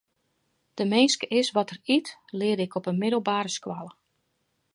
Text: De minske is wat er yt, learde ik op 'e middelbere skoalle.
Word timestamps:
De 0.73 0.85
minske 0.85 1.27
is 1.27 1.51
wat 1.57 1.69
er 1.69 1.79
yt, 1.97 2.17
learde 2.39 2.61
ik 2.61 2.75
op 2.75 2.85
'e 2.85 2.91
middelbere 3.03 3.49
skoalle. 3.57 3.93